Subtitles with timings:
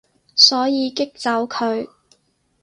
[0.33, 1.87] 所以激走佢